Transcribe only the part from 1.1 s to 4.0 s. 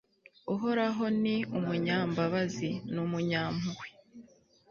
ni umunyambabazi n'umunyampuhwe